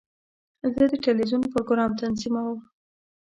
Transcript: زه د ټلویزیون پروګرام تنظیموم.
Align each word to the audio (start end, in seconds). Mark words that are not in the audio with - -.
زه 0.75 0.83
د 0.91 0.93
ټلویزیون 1.03 1.41
پروګرام 1.53 1.91
تنظیموم. 2.01 2.59